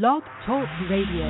Blog 0.00 0.22
Talk 0.46 0.66
Radio. 0.88 1.28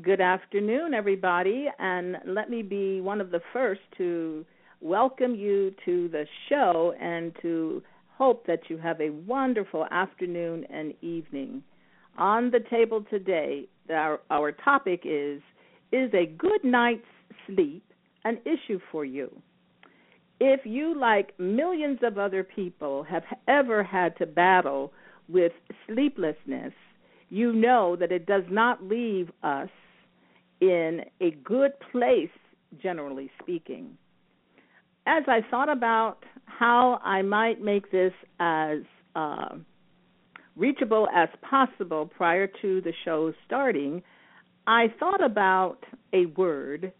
Good 0.00 0.22
afternoon, 0.22 0.94
everybody, 0.94 1.66
and 1.78 2.16
let 2.24 2.48
me 2.48 2.62
be 2.62 3.02
one 3.02 3.20
of 3.20 3.30
the 3.30 3.42
first 3.52 3.82
to 3.98 4.46
welcome 4.80 5.34
you 5.34 5.74
to 5.84 6.08
the 6.08 6.24
show 6.48 6.94
and 6.98 7.34
to 7.42 7.82
hope 8.18 8.46
that 8.46 8.68
you 8.68 8.76
have 8.78 9.00
a 9.00 9.10
wonderful 9.10 9.86
afternoon 9.90 10.64
and 10.70 10.92
evening. 11.02 11.62
On 12.18 12.50
the 12.50 12.60
table 12.68 13.04
today, 13.08 13.66
our, 13.90 14.20
our 14.30 14.50
topic 14.52 15.02
is 15.04 15.40
Is 15.92 16.10
a 16.12 16.26
good 16.26 16.62
night's 16.64 17.06
sleep 17.46 17.84
an 18.24 18.38
issue 18.44 18.80
for 18.90 19.04
you? 19.04 19.28
If 20.40 20.60
you, 20.64 20.98
like 20.98 21.38
millions 21.38 22.00
of 22.02 22.18
other 22.18 22.44
people, 22.44 23.04
have 23.04 23.24
ever 23.46 23.82
had 23.82 24.16
to 24.18 24.26
battle 24.26 24.92
with 25.28 25.52
sleeplessness, 25.86 26.72
you 27.30 27.52
know 27.52 27.96
that 27.96 28.12
it 28.12 28.26
does 28.26 28.44
not 28.50 28.82
leave 28.82 29.30
us 29.42 29.68
in 30.60 31.02
a 31.20 31.30
good 31.54 31.72
place, 31.92 32.36
generally 32.82 33.30
speaking. 33.40 33.96
As 35.06 35.24
I 35.26 35.40
thought 35.50 35.68
about 35.68 36.18
how 36.58 37.00
I 37.04 37.22
might 37.22 37.60
make 37.62 37.90
this 37.90 38.12
as 38.40 38.78
uh, 39.14 39.56
reachable 40.56 41.08
as 41.14 41.28
possible 41.48 42.06
prior 42.06 42.48
to 42.62 42.80
the 42.80 42.92
show 43.04 43.32
starting, 43.46 44.02
I 44.66 44.92
thought 44.98 45.24
about 45.24 45.78
a 46.12 46.26
word, 46.26 46.92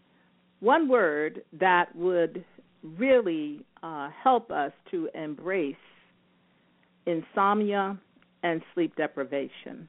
one 0.59 0.87
word 0.87 1.43
that 1.59 1.95
would 1.95 2.43
really 2.83 3.65
uh, 3.83 4.09
help 4.23 4.51
us 4.51 4.71
to 4.91 5.09
embrace 5.13 5.75
insomnia 7.05 7.99
and 8.43 8.61
sleep 8.73 8.95
deprivation. 8.95 9.87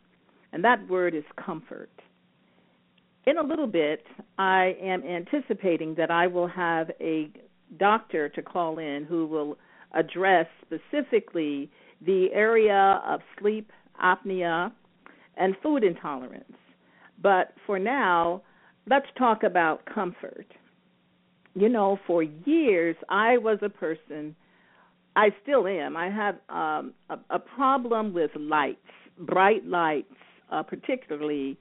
And 0.52 0.64
that 0.64 0.88
word 0.88 1.14
is 1.14 1.24
comfort. 1.42 1.90
In 3.26 3.38
a 3.38 3.42
little 3.42 3.66
bit, 3.66 4.04
I 4.38 4.76
am 4.82 5.04
anticipating 5.04 5.94
that 5.96 6.10
I 6.10 6.26
will 6.26 6.48
have 6.48 6.90
a 7.00 7.30
doctor 7.78 8.28
to 8.28 8.42
call 8.42 8.78
in 8.78 9.04
who 9.08 9.26
will 9.26 9.58
address 9.92 10.46
specifically 10.62 11.70
the 12.04 12.28
area 12.32 13.00
of 13.06 13.20
sleep 13.38 13.70
apnea 14.02 14.72
and 15.36 15.54
food 15.62 15.84
intolerance. 15.84 16.52
But 17.22 17.54
for 17.66 17.78
now, 17.78 18.42
let's 18.88 19.06
talk 19.18 19.42
about 19.42 19.84
comfort. 19.86 20.46
You 21.54 21.68
know, 21.68 21.98
for 22.06 22.22
years 22.22 22.96
I 23.08 23.38
was 23.38 23.58
a 23.62 23.68
person, 23.68 24.34
I 25.16 25.30
still 25.42 25.66
am. 25.66 25.96
I 25.96 26.08
have 26.08 26.36
um, 26.48 26.94
a, 27.10 27.18
a 27.30 27.38
problem 27.38 28.12
with 28.12 28.30
lights, 28.36 28.78
bright 29.18 29.66
lights, 29.66 30.14
uh, 30.50 30.62
particularly 30.62 31.58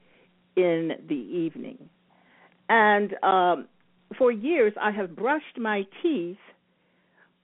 in 0.56 0.92
the 1.08 1.16
evening. 1.16 1.90
And 2.70 3.16
um, 3.24 3.68
for 4.18 4.32
years, 4.32 4.74
I 4.80 4.92
have 4.92 5.16
brushed 5.16 5.58
my 5.58 5.86
teeth 6.02 6.38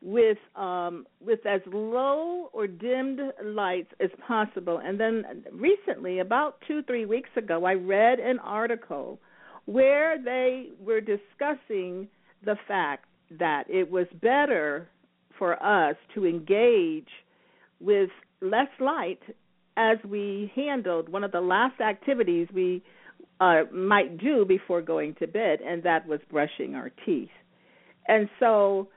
with 0.01 0.37
um, 0.55 1.05
with 1.19 1.45
as 1.45 1.61
low 1.65 2.49
or 2.53 2.67
dimmed 2.67 3.19
lights 3.43 3.91
as 3.99 4.09
possible. 4.27 4.79
And 4.83 4.99
then 4.99 5.43
recently, 5.51 6.19
about 6.19 6.57
two 6.67 6.83
three 6.83 7.05
weeks 7.05 7.29
ago, 7.35 7.65
I 7.65 7.73
read 7.73 8.19
an 8.19 8.39
article 8.39 9.19
where 9.65 10.21
they 10.23 10.69
were 10.79 11.01
discussing 11.01 12.07
the 12.43 12.55
fact 12.67 13.05
that 13.39 13.63
it 13.69 13.89
was 13.89 14.05
better 14.21 14.87
for 15.39 15.61
us 15.61 15.95
to 16.13 16.25
engage 16.25 17.09
with 17.79 18.09
less 18.41 18.69
light 18.79 19.21
as 19.77 19.97
we 20.07 20.51
handled 20.55 21.09
one 21.09 21.23
of 21.23 21.31
the 21.31 21.41
last 21.41 21.81
activities 21.81 22.47
we 22.53 22.83
uh, 23.39 23.63
might 23.73 24.17
do 24.17 24.45
before 24.45 24.81
going 24.81 25.15
to 25.15 25.27
bed, 25.27 25.59
and 25.65 25.83
that 25.83 26.07
was 26.07 26.19
brushing 26.31 26.75
our 26.75 26.91
teeth. 27.05 27.29
And 28.07 28.29
so 28.39 28.89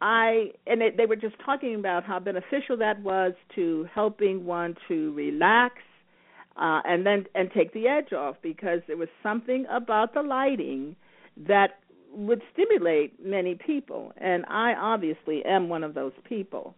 I 0.00 0.52
and 0.66 0.82
it, 0.82 0.96
they 0.96 1.06
were 1.06 1.16
just 1.16 1.36
talking 1.44 1.74
about 1.74 2.04
how 2.04 2.18
beneficial 2.20 2.76
that 2.78 3.00
was 3.02 3.32
to 3.54 3.88
helping 3.92 4.44
one 4.44 4.76
to 4.88 5.12
relax 5.14 5.76
uh, 6.56 6.80
and 6.84 7.04
then 7.04 7.26
and 7.34 7.50
take 7.52 7.72
the 7.72 7.88
edge 7.88 8.12
off 8.12 8.36
because 8.42 8.80
there 8.86 8.96
was 8.96 9.08
something 9.22 9.66
about 9.70 10.14
the 10.14 10.22
lighting 10.22 10.96
that 11.48 11.80
would 12.12 12.42
stimulate 12.52 13.24
many 13.24 13.54
people, 13.54 14.12
and 14.16 14.44
I 14.46 14.74
obviously 14.74 15.44
am 15.44 15.68
one 15.68 15.84
of 15.84 15.94
those 15.94 16.12
people. 16.28 16.74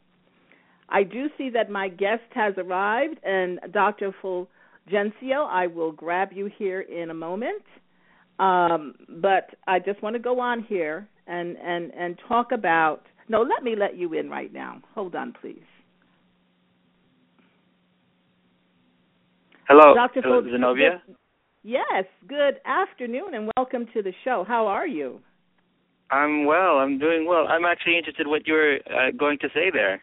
I 0.88 1.04
do 1.04 1.28
see 1.38 1.48
that 1.50 1.70
my 1.70 1.88
guest 1.88 2.22
has 2.34 2.52
arrived, 2.58 3.18
and 3.24 3.58
Dr. 3.72 4.14
Full 4.20 4.48
Gencio, 4.90 5.48
I 5.48 5.66
will 5.66 5.92
grab 5.92 6.32
you 6.32 6.50
here 6.58 6.80
in 6.80 7.10
a 7.10 7.14
moment. 7.14 7.62
Um, 8.38 8.94
but 9.20 9.50
I 9.66 9.78
just 9.78 10.02
want 10.02 10.14
to 10.16 10.20
go 10.20 10.40
on 10.40 10.62
here 10.64 11.08
and, 11.26 11.56
and, 11.58 11.92
and 11.94 12.18
talk 12.28 12.52
about. 12.52 13.02
No, 13.28 13.42
let 13.42 13.62
me 13.62 13.76
let 13.76 13.96
you 13.96 14.14
in 14.14 14.28
right 14.28 14.52
now. 14.52 14.82
Hold 14.94 15.14
on, 15.14 15.32
please. 15.40 15.62
Hello, 19.68 19.94
Dr. 19.94 20.22
Hello, 20.22 20.42
Zenobia. 20.42 21.02
Yes, 21.62 22.04
good 22.26 22.54
afternoon 22.66 23.34
and 23.34 23.50
welcome 23.56 23.86
to 23.94 24.02
the 24.02 24.12
show. 24.24 24.44
How 24.46 24.66
are 24.66 24.86
you? 24.86 25.20
I'm 26.10 26.44
well. 26.44 26.78
I'm 26.78 26.98
doing 26.98 27.26
well. 27.26 27.46
I'm 27.48 27.64
actually 27.64 27.96
interested 27.96 28.26
what 28.26 28.46
you 28.46 28.54
were 28.54 28.78
uh, 28.86 29.12
going 29.16 29.38
to 29.38 29.48
say 29.54 29.70
there. 29.72 30.02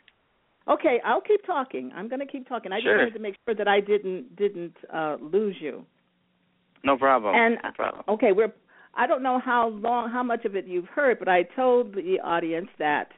Okay, 0.69 1.01
I'll 1.03 1.21
keep 1.21 1.45
talking. 1.45 1.91
I'm 1.95 2.07
going 2.07 2.19
to 2.19 2.25
keep 2.27 2.47
talking. 2.47 2.71
I 2.71 2.79
Sure. 2.79 2.93
just 2.93 2.99
wanted 3.01 3.13
to 3.13 3.19
make 3.19 3.35
sure 3.45 3.55
that 3.55 3.67
I 3.67 3.79
didn't 3.79 4.35
didn't 4.35 4.75
uh, 4.93 5.17
lose 5.19 5.55
you. 5.59 5.83
No 6.83 6.95
problem. 6.97 7.35
And 7.35 7.57
no 7.63 7.71
problem. 7.71 8.03
okay, 8.07 8.31
we're 8.31 8.53
I 8.95 9.07
don't 9.07 9.23
know 9.23 9.39
how 9.39 9.69
long 9.69 10.09
how 10.11 10.23
much 10.23 10.45
of 10.45 10.55
it 10.55 10.65
you've 10.67 10.87
heard, 10.87 11.19
but 11.19 11.27
I 11.27 11.43
told 11.55 11.93
the 11.95 12.19
audience 12.23 12.69
that 12.77 13.09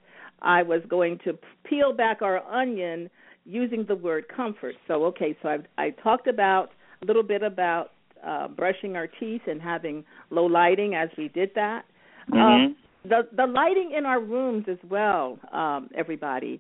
I 0.42 0.64
was 0.64 0.82
going 0.90 1.20
to 1.26 1.38
peel 1.66 1.94
back 1.94 2.22
our 2.22 2.40
onion 2.48 3.10
using 3.46 3.86
the 3.88 3.96
word 3.96 4.26
comfort. 4.36 4.76
So 4.88 5.06
okay, 5.06 5.36
so 5.42 5.50
I 5.50 5.58
I 5.86 5.90
talked 5.92 6.28
about 6.28 6.72
a 7.02 7.06
little 7.06 7.24
bit 7.24 7.44
about 7.44 7.92
uh 8.26 8.48
brushing 8.48 8.96
our 8.96 9.08
teeth 9.08 9.42
and 9.48 9.62
having 9.62 10.06
low 10.30 10.46
lighting 10.46 10.96
as 10.96 11.10
we 11.18 11.28
did 11.28 11.52
that. 11.56 11.84
Mhm. 12.30 12.40
Um, 12.66 12.76
the 13.04 13.28
the 13.36 13.46
lighting 13.48 13.92
in 13.98 14.06
our 14.06 14.22
rooms 14.22 14.66
as 14.70 14.78
well, 14.90 15.38
um, 15.52 15.90
everybody. 15.96 16.60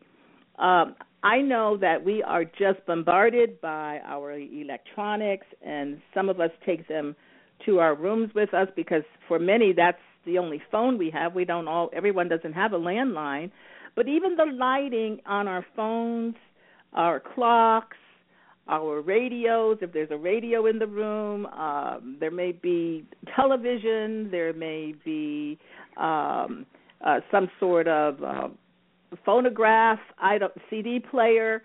Um, 0.62 0.96
I 1.24 1.40
know 1.42 1.78
that 1.78 2.04
we 2.04 2.24
are 2.24 2.46
just 2.46 2.86
bombarded 2.88 3.60
by 3.62 4.00
our 4.06 4.32
electronics, 4.32 5.46
and 5.66 6.00
some 6.14 6.30
of 6.30 6.40
us 6.40 6.52
take 6.66 6.88
them 6.88 7.16
to 7.66 7.80
our 7.80 7.96
rooms 7.96 8.32
with 8.34 8.54
us 8.54 8.68
because 8.76 9.04
for 9.28 9.38
many 9.38 9.74
that's 9.74 10.00
the 10.26 10.38
only 10.38 10.62
phone 10.72 10.98
we 10.98 11.12
have. 11.12 11.34
We 11.34 11.46
don't 11.46 11.68
all 11.68 11.90
everyone 11.96 12.28
doesn't 12.28 12.54
have 12.54 12.74
a 12.74 12.80
landline, 12.80 13.52
but 13.96 14.08
even 14.08 14.36
the 14.36 14.46
lighting 14.46 15.20
on 15.26 15.48
our 15.48 15.66
phones, 15.76 16.36
our 16.94 17.20
clocks, 17.20 17.98
our 18.68 19.02
radios. 19.02 19.78
If 19.82 19.94
there's 19.94 20.12
a 20.12 20.18
radio 20.18 20.68
in 20.68 20.80
the 20.80 20.88
room, 20.88 21.46
um, 21.48 22.18
there 22.20 22.32
may 22.32 22.52
be 22.52 23.06
television. 23.36 24.30
There 24.32 24.54
may 24.54 24.96
be 25.04 25.60
um, 25.98 26.66
uh, 27.06 27.20
some 27.32 27.50
sort 27.60 27.88
of 27.88 28.24
uh, 28.24 28.48
phonograph, 29.26 30.00
I 30.20 30.38
don't 30.38 30.54
CD 30.70 31.00
player. 31.00 31.64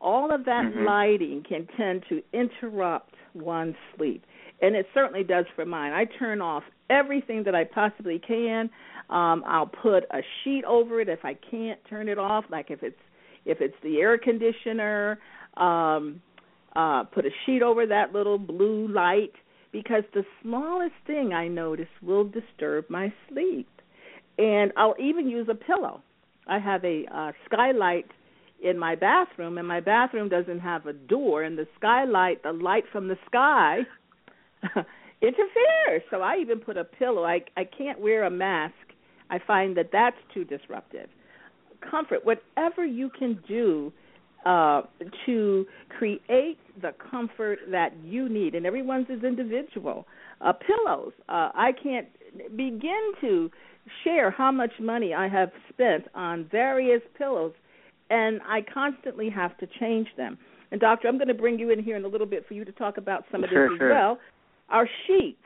All 0.00 0.30
of 0.32 0.44
that 0.44 0.64
Mhm. 0.64 0.84
lighting 0.84 1.42
can 1.42 1.66
tend 1.76 2.04
to 2.08 2.22
interrupt 2.32 3.14
one's 3.34 3.76
sleep, 3.96 4.24
and 4.60 4.76
it 4.76 4.88
certainly 4.94 5.24
does 5.24 5.46
for 5.48 5.64
mine. 5.64 5.92
I 5.92 6.04
turn 6.04 6.40
off 6.40 6.64
everything 6.88 7.42
that 7.44 7.54
I 7.54 7.64
possibly 7.64 8.18
can. 8.18 8.70
Um, 9.10 9.42
I'll 9.46 9.66
put 9.66 10.04
a 10.10 10.22
sheet 10.42 10.64
over 10.64 11.00
it 11.00 11.08
if 11.08 11.24
I 11.24 11.34
can't 11.34 11.82
turn 11.86 12.08
it 12.08 12.18
off, 12.18 12.44
like 12.50 12.70
if 12.70 12.82
it's 12.82 13.00
if 13.44 13.60
it's 13.60 13.78
the 13.82 14.00
air 14.00 14.18
conditioner. 14.18 15.18
Um, 15.56 16.22
uh, 16.76 17.04
put 17.04 17.24
a 17.26 17.30
sheet 17.44 17.62
over 17.62 17.86
that 17.86 18.12
little 18.12 18.38
blue 18.38 18.86
light 18.88 19.32
because 19.72 20.04
the 20.14 20.24
smallest 20.42 20.94
thing 21.06 21.32
I 21.32 21.48
notice 21.48 21.88
will 22.02 22.24
disturb 22.24 22.88
my 22.88 23.12
sleep. 23.28 23.68
And 24.38 24.72
I'll 24.76 24.94
even 25.00 25.28
use 25.28 25.48
a 25.48 25.54
pillow. 25.54 26.02
I 26.48 26.58
have 26.58 26.84
a 26.84 27.04
uh, 27.12 27.32
skylight 27.46 28.06
in 28.62 28.78
my 28.78 28.94
bathroom, 28.94 29.58
and 29.58 29.68
my 29.68 29.80
bathroom 29.80 30.28
doesn't 30.28 30.60
have 30.60 30.86
a 30.86 30.92
door, 30.92 31.42
and 31.42 31.56
the 31.56 31.66
skylight, 31.76 32.42
the 32.42 32.52
light 32.52 32.84
from 32.90 33.08
the 33.08 33.16
sky, 33.26 33.78
interferes. 35.22 36.02
So 36.10 36.20
I 36.22 36.38
even 36.40 36.58
put 36.60 36.76
a 36.76 36.84
pillow. 36.84 37.24
I 37.24 37.40
I 37.56 37.64
can't 37.64 38.00
wear 38.00 38.24
a 38.24 38.30
mask. 38.30 38.74
I 39.30 39.38
find 39.46 39.76
that 39.76 39.90
that's 39.92 40.16
too 40.32 40.44
disruptive. 40.44 41.08
Comfort, 41.88 42.24
whatever 42.24 42.84
you 42.84 43.10
can 43.16 43.38
do 43.46 43.92
uh, 44.46 44.82
to 45.26 45.66
create 45.96 46.58
the 46.80 46.92
comfort 47.10 47.58
that 47.70 47.92
you 48.02 48.28
need, 48.28 48.54
and 48.54 48.66
everyone's 48.66 49.08
is 49.10 49.22
individual. 49.22 50.06
Uh, 50.40 50.52
pillows. 50.52 51.12
Uh, 51.28 51.50
I 51.54 51.72
can't 51.82 52.08
begin 52.56 53.12
to 53.20 53.50
share 54.04 54.30
how 54.30 54.50
much 54.52 54.72
money 54.80 55.14
I 55.14 55.28
have 55.28 55.50
spent 55.68 56.04
on 56.14 56.48
various 56.50 57.02
pillows, 57.16 57.52
and 58.10 58.40
I 58.48 58.62
constantly 58.62 59.30
have 59.30 59.56
to 59.58 59.66
change 59.80 60.08
them. 60.16 60.38
And 60.70 60.80
doctor, 60.80 61.08
I'm 61.08 61.16
going 61.16 61.28
to 61.28 61.34
bring 61.34 61.58
you 61.58 61.70
in 61.70 61.82
here 61.82 61.96
in 61.96 62.04
a 62.04 62.08
little 62.08 62.26
bit 62.26 62.46
for 62.46 62.54
you 62.54 62.64
to 62.64 62.72
talk 62.72 62.96
about 62.96 63.24
some 63.32 63.42
of 63.44 63.50
sure, 63.50 63.68
this 63.68 63.76
as 63.76 63.78
sure. 63.78 63.90
well. 63.90 64.18
Our 64.68 64.88
sheets. 65.06 65.38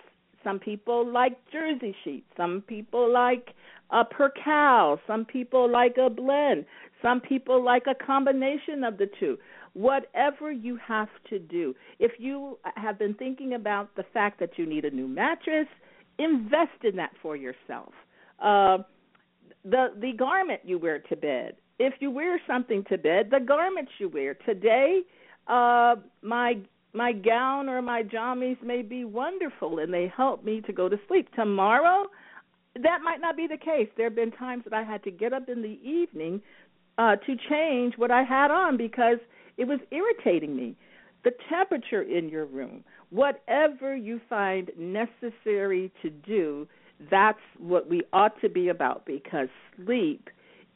Some 0.42 0.58
people 0.58 1.06
like 1.10 1.38
jersey 1.52 1.94
sheets. 2.02 2.26
Some 2.36 2.64
people 2.66 3.12
like 3.12 3.50
a 3.90 4.04
percale. 4.04 4.98
Some 5.06 5.24
people 5.24 5.70
like 5.70 5.96
a 5.96 6.10
blend. 6.10 6.64
Some 7.00 7.20
people 7.20 7.64
like 7.64 7.84
a 7.86 7.94
combination 7.94 8.82
of 8.82 8.98
the 8.98 9.08
two. 9.20 9.38
Whatever 9.74 10.50
you 10.50 10.76
have 10.84 11.08
to 11.30 11.38
do. 11.38 11.74
If 12.00 12.12
you 12.18 12.58
have 12.76 12.98
been 12.98 13.14
thinking 13.14 13.54
about 13.54 13.94
the 13.94 14.04
fact 14.12 14.40
that 14.40 14.58
you 14.58 14.66
need 14.66 14.84
a 14.84 14.90
new 14.90 15.06
mattress, 15.06 15.68
invest 16.18 16.84
in 16.84 16.96
that 16.96 17.12
for 17.22 17.36
yourself. 17.36 17.92
Uh, 18.42 18.78
the 19.64 19.92
the 20.00 20.12
garment 20.12 20.60
you 20.64 20.78
wear 20.78 20.98
to 20.98 21.16
bed. 21.16 21.54
If 21.78 21.94
you 22.00 22.10
wear 22.10 22.40
something 22.46 22.84
to 22.90 22.98
bed, 22.98 23.28
the 23.30 23.40
garments 23.40 23.92
you 23.98 24.08
wear 24.08 24.34
today, 24.34 25.02
uh, 25.46 25.96
my 26.22 26.58
my 26.92 27.12
gown 27.12 27.68
or 27.68 27.80
my 27.80 28.02
jammies 28.02 28.60
may 28.62 28.82
be 28.82 29.04
wonderful 29.04 29.78
and 29.78 29.92
they 29.92 30.12
help 30.14 30.44
me 30.44 30.60
to 30.62 30.72
go 30.72 30.88
to 30.88 30.98
sleep. 31.08 31.32
Tomorrow, 31.34 32.06
that 32.74 32.98
might 33.02 33.20
not 33.20 33.36
be 33.36 33.46
the 33.46 33.56
case. 33.56 33.88
There 33.96 34.06
have 34.06 34.14
been 34.14 34.32
times 34.32 34.64
that 34.64 34.74
I 34.74 34.82
had 34.82 35.02
to 35.04 35.10
get 35.10 35.32
up 35.32 35.48
in 35.48 35.62
the 35.62 35.78
evening 35.82 36.42
uh, 36.98 37.16
to 37.16 37.36
change 37.48 37.94
what 37.96 38.10
I 38.10 38.22
had 38.22 38.50
on 38.50 38.76
because 38.76 39.18
it 39.56 39.64
was 39.64 39.80
irritating 39.90 40.54
me. 40.54 40.76
The 41.24 41.32
temperature 41.48 42.02
in 42.02 42.28
your 42.28 42.46
room, 42.46 42.84
whatever 43.10 43.94
you 43.96 44.20
find 44.28 44.70
necessary 44.76 45.92
to 46.02 46.10
do, 46.10 46.66
that's 47.10 47.38
what 47.58 47.88
we 47.88 48.02
ought 48.12 48.40
to 48.40 48.48
be 48.48 48.68
about 48.68 49.04
because 49.06 49.48
sleep 49.76 50.28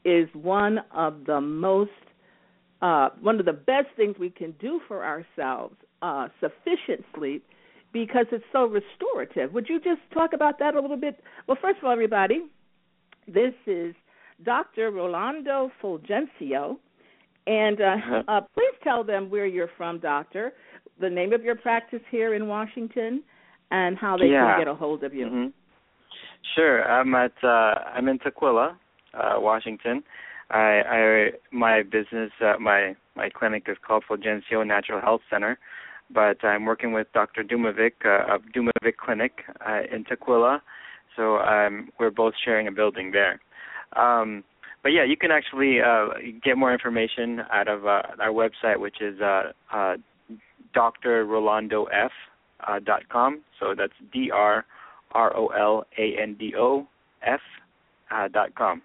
is 0.04 0.28
one 0.34 0.80
of 0.92 1.24
the 1.26 1.40
most 1.40 1.90
uh, 2.82 3.08
one 3.20 3.40
of 3.40 3.46
the 3.46 3.52
best 3.52 3.88
things 3.96 4.16
we 4.18 4.28
can 4.28 4.52
do 4.60 4.80
for 4.86 5.02
ourselves, 5.02 5.74
uh, 6.02 6.28
sufficient 6.40 7.02
sleep, 7.16 7.42
because 7.92 8.26
it's 8.30 8.44
so 8.52 8.66
restorative. 8.66 9.52
Would 9.54 9.68
you 9.68 9.80
just 9.80 10.00
talk 10.12 10.34
about 10.34 10.58
that 10.58 10.74
a 10.74 10.80
little 10.80 10.98
bit? 10.98 11.18
Well, 11.46 11.56
first 11.60 11.78
of 11.78 11.84
all, 11.84 11.92
everybody, 11.92 12.42
this 13.26 13.54
is 13.66 13.94
Dr. 14.44 14.90
Rolando 14.90 15.70
Fulgencio, 15.82 16.76
and 17.46 17.80
uh, 17.80 17.84
Uh-huh. 17.84 18.22
uh, 18.28 18.40
please 18.54 18.74
tell 18.84 19.02
them 19.02 19.30
where 19.30 19.46
you're 19.46 19.70
from, 19.78 19.98
Doctor, 19.98 20.52
the 21.00 21.08
name 21.08 21.32
of 21.32 21.42
your 21.42 21.56
practice 21.56 22.02
here 22.10 22.34
in 22.34 22.46
Washington, 22.46 23.22
and 23.70 23.96
how 23.96 24.18
they 24.18 24.28
Yeah. 24.28 24.52
can 24.54 24.58
get 24.58 24.68
a 24.68 24.74
hold 24.74 25.02
of 25.02 25.14
you. 25.14 25.28
hmm 25.28 25.46
Sure. 26.54 26.84
I'm 26.84 27.14
at 27.14 27.32
uh 27.42 27.74
I'm 27.94 28.08
in 28.08 28.18
Tukwila, 28.18 28.76
uh 29.14 29.34
Washington. 29.38 30.02
I 30.50 30.82
I 30.88 31.30
my 31.52 31.82
business 31.82 32.30
uh, 32.40 32.54
my 32.60 32.94
my 33.14 33.28
clinic 33.30 33.64
is 33.68 33.76
called 33.86 34.04
Fulgencio 34.08 34.66
Natural 34.66 35.00
Health 35.00 35.22
Center, 35.30 35.58
but 36.10 36.44
I'm 36.44 36.64
working 36.64 36.92
with 36.92 37.08
Dr. 37.12 37.42
Dumovic 37.42 37.92
uh, 38.04 38.34
of 38.34 38.42
Dumovic 38.54 38.96
Clinic 38.98 39.42
uh, 39.66 39.80
in 39.92 40.04
Tukwila. 40.04 40.60
So 41.16 41.38
um 41.38 41.88
we're 41.98 42.10
both 42.10 42.34
sharing 42.44 42.68
a 42.68 42.72
building 42.72 43.12
there. 43.12 43.40
Um 43.96 44.44
but 44.82 44.90
yeah, 44.92 45.04
you 45.04 45.16
can 45.16 45.30
actually 45.30 45.80
uh 45.80 46.06
get 46.44 46.56
more 46.56 46.72
information 46.72 47.40
out 47.52 47.68
of 47.68 47.86
uh, 47.86 48.02
our 48.20 48.30
website 48.30 48.78
which 48.78 49.00
is 49.00 49.20
uh 49.20 49.52
uh 49.72 49.96
drrolandof 50.74 51.86
uh. 52.60 53.30
So 53.58 53.74
that's 53.76 53.92
D 54.12 54.30
R 55.12 55.36
O 55.36 55.48
L 55.48 55.84
A 55.98 56.20
N 56.20 56.36
D 56.38 56.54
O 56.56 56.86
F 57.22 57.40
uh, 58.10 58.28
dot 58.28 58.54
com. 58.54 58.82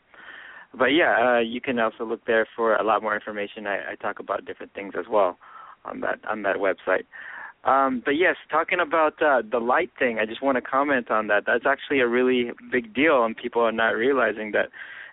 But 0.74 0.88
yeah, 0.88 1.38
uh, 1.38 1.40
you 1.40 1.60
can 1.60 1.80
also 1.80 2.06
look 2.06 2.26
there 2.26 2.48
for 2.56 2.76
a 2.76 2.84
lot 2.84 3.02
more 3.02 3.14
information. 3.14 3.68
I, 3.68 3.92
I 3.92 3.96
talk 3.96 4.20
about 4.20 4.46
different 4.46 4.74
things 4.74 4.94
as 4.98 5.06
well 5.10 5.38
on 5.84 6.00
that 6.02 6.20
on 6.30 6.44
that 6.44 6.58
website. 6.58 7.04
Um, 7.64 8.02
but 8.04 8.12
yes, 8.12 8.38
talking 8.50 8.80
about 8.80 9.22
uh, 9.22 9.44
the 9.50 9.60
light 9.60 9.92
thing, 10.00 10.18
I 10.20 10.26
just 10.26 10.42
want 10.42 10.56
to 10.56 10.62
comment 10.62 11.12
on 11.12 11.28
that. 11.28 11.44
That's 11.46 11.66
actually 11.68 12.00
a 12.00 12.08
really 12.08 12.52
big 12.72 12.94
deal, 12.94 13.24
and 13.24 13.38
people 13.38 13.62
are 13.62 13.72
not 13.72 13.90
realizing 13.90 14.52
that 14.54 14.70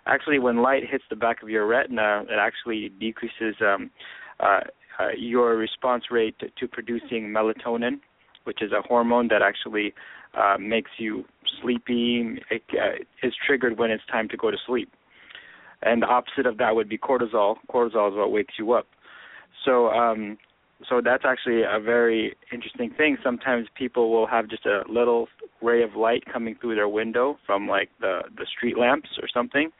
actually 0.07 0.39
when 0.39 0.63
light 0.63 0.83
hits 0.89 1.03
the 1.09 1.15
back 1.15 1.43
of 1.43 1.49
your 1.49 1.67
retina, 1.67 2.23
it 2.27 2.39
actually 2.39 2.89
decreases 2.99 3.55
um, 3.61 3.91
uh, 4.39 4.61
uh, 4.99 5.09
your 5.15 5.57
response 5.57 6.05
rate 6.09 6.39
to, 6.39 6.47
to 6.59 6.67
producing 6.67 7.27
melatonin, 7.27 7.99
which 8.43 8.61
is 8.61 8.71
a 8.71 8.81
hormone 8.81 9.27
that 9.29 9.41
actually 9.41 9.93
uh, 10.37 10.57
makes 10.59 10.91
you 10.97 11.25
sleepy. 11.61 12.41
It 12.49 12.63
uh, 12.73 13.03
is 13.27 13.33
triggered 13.45 13.77
when 13.77 13.91
it's 13.91 14.03
time 14.11 14.27
to 14.29 14.37
go 14.37 14.51
to 14.51 14.57
sleep. 14.65 14.91
And 15.81 16.01
the 16.01 16.07
opposite 16.07 16.45
of 16.45 16.57
that 16.57 16.75
would 16.75 16.89
be 16.89 16.97
cortisol. 16.97 17.55
Cortisol 17.71 18.11
is 18.11 18.17
what 18.17 18.31
wakes 18.31 18.55
you 18.57 18.73
up. 18.73 18.87
So, 19.65 19.87
um, 19.87 20.37
so 20.87 21.01
that's 21.03 21.23
actually 21.25 21.61
a 21.63 21.79
very 21.79 22.35
interesting 22.51 22.91
thing. 22.91 23.17
Sometimes 23.23 23.67
people 23.75 24.11
will 24.11 24.27
have 24.27 24.49
just 24.49 24.65
a 24.65 24.83
little 24.89 25.27
ray 25.61 25.83
of 25.83 25.95
light 25.95 26.23
coming 26.31 26.55
through 26.59 26.75
their 26.75 26.87
window 26.87 27.37
from 27.45 27.67
like 27.67 27.89
the 27.99 28.21
the 28.37 28.45
street 28.45 28.77
lamps 28.77 29.09
or 29.21 29.27
something, 29.33 29.71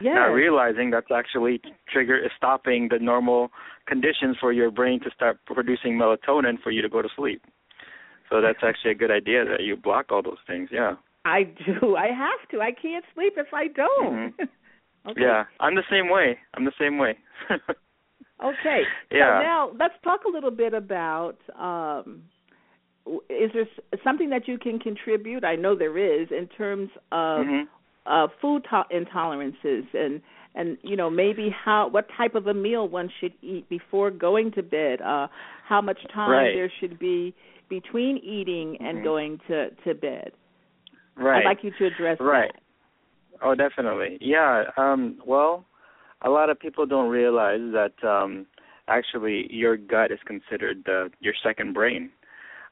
Yes. 0.00 0.14
not 0.14 0.26
realizing 0.26 0.90
that's 0.90 1.10
actually 1.14 1.60
trigger 1.90 2.20
stopping 2.36 2.88
the 2.90 2.98
normal 2.98 3.50
conditions 3.86 4.36
for 4.38 4.52
your 4.52 4.70
brain 4.70 5.00
to 5.00 5.10
start 5.10 5.38
producing 5.46 5.94
melatonin 5.94 6.60
for 6.62 6.70
you 6.70 6.82
to 6.82 6.88
go 6.88 7.00
to 7.00 7.08
sleep. 7.16 7.42
So 8.32 8.40
that's 8.40 8.58
actually 8.62 8.92
a 8.92 8.94
good 8.94 9.10
idea 9.10 9.44
that 9.44 9.62
you 9.62 9.76
block 9.76 10.06
all 10.10 10.22
those 10.22 10.40
things. 10.46 10.70
Yeah. 10.72 10.94
I 11.24 11.42
do. 11.44 11.96
I 11.96 12.06
have 12.08 12.48
to. 12.50 12.60
I 12.60 12.72
can't 12.72 13.04
sleep 13.14 13.34
if 13.36 13.48
I 13.52 13.68
don't. 13.68 14.34
okay. 15.06 15.20
Yeah. 15.20 15.44
I'm 15.60 15.74
the 15.74 15.84
same 15.90 16.08
way. 16.10 16.38
I'm 16.54 16.64
the 16.64 16.72
same 16.80 16.96
way. 16.98 17.18
Okay. 18.44 18.82
Yeah. 19.12 19.38
So 19.38 19.42
now 19.44 19.70
let's 19.78 19.94
talk 20.02 20.20
a 20.26 20.30
little 20.30 20.50
bit 20.50 20.74
about 20.74 21.36
um 21.56 22.22
is 23.28 23.50
there 23.54 23.66
something 24.02 24.30
that 24.30 24.48
you 24.48 24.58
can 24.58 24.80
contribute? 24.80 25.44
I 25.44 25.54
know 25.54 25.76
there 25.76 25.96
is 25.96 26.28
in 26.30 26.48
terms 26.48 26.90
of 27.12 27.46
Mhm. 27.46 27.68
uh 28.06 28.26
food 28.40 28.64
to- 28.70 28.86
intolerances 28.90 29.84
and 29.94 30.20
and 30.56 30.76
you 30.82 30.96
know 30.96 31.08
maybe 31.08 31.50
how 31.50 31.86
what 31.88 32.08
type 32.16 32.34
of 32.34 32.48
a 32.48 32.54
meal 32.54 32.88
one 32.88 33.08
should 33.20 33.34
eat 33.42 33.68
before 33.68 34.10
going 34.10 34.50
to 34.52 34.62
bed, 34.62 35.00
uh 35.02 35.28
how 35.64 35.80
much 35.80 36.00
time 36.12 36.30
Right. 36.30 36.54
there 36.56 36.70
should 36.80 36.98
be 36.98 37.34
between 37.80 38.18
eating 38.18 38.76
and 38.80 38.98
Mhm. 38.98 39.04
going 39.04 39.38
to 39.48 39.70
to 39.84 39.94
bed. 39.94 40.32
Right. 41.16 41.38
I'd 41.38 41.46
like 41.46 41.64
you 41.64 41.70
to 41.78 41.86
address 41.86 42.20
Right. 42.20 42.52
that. 42.52 42.62
Oh, 43.40 43.54
definitely. 43.54 44.18
Yeah. 44.20 44.70
Um, 44.76 45.20
well, 45.24 45.64
a 46.20 46.28
lot 46.28 46.50
of 46.50 46.60
people 46.60 46.84
don't 46.84 47.08
realize 47.08 47.64
that 47.72 47.96
um, 48.04 48.46
actually 48.88 49.50
your 49.50 49.76
gut 49.78 50.10
is 50.10 50.20
considered 50.24 50.84
the, 50.84 51.10
your 51.20 51.34
second 51.42 51.72
brain, 51.72 52.10